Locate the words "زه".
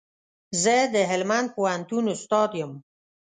0.61-0.75